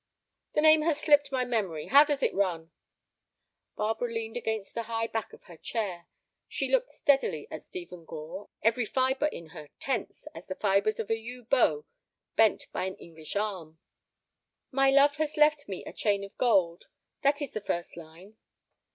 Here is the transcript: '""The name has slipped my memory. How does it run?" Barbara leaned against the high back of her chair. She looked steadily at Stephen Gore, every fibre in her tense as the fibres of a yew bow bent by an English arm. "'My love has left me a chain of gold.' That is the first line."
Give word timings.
'""The 0.55 0.61
name 0.61 0.81
has 0.81 0.99
slipped 0.99 1.31
my 1.31 1.45
memory. 1.45 1.85
How 1.85 2.03
does 2.03 2.23
it 2.23 2.33
run?" 2.33 2.71
Barbara 3.75 4.11
leaned 4.11 4.35
against 4.35 4.73
the 4.73 4.81
high 4.89 5.05
back 5.05 5.31
of 5.31 5.43
her 5.43 5.57
chair. 5.57 6.07
She 6.47 6.71
looked 6.71 6.89
steadily 6.89 7.47
at 7.51 7.61
Stephen 7.61 8.05
Gore, 8.05 8.49
every 8.63 8.83
fibre 8.87 9.27
in 9.27 9.49
her 9.49 9.69
tense 9.79 10.27
as 10.33 10.47
the 10.47 10.55
fibres 10.55 10.99
of 10.99 11.11
a 11.11 11.19
yew 11.19 11.43
bow 11.43 11.85
bent 12.35 12.65
by 12.71 12.85
an 12.85 12.95
English 12.95 13.35
arm. 13.35 13.77
"'My 14.71 14.89
love 14.89 15.17
has 15.17 15.37
left 15.37 15.67
me 15.69 15.85
a 15.85 15.93
chain 15.93 16.23
of 16.23 16.35
gold.' 16.39 16.87
That 17.21 17.39
is 17.39 17.51
the 17.51 17.61
first 17.61 17.95
line." 17.95 18.37